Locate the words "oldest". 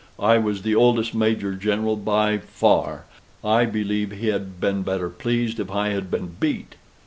0.73-1.13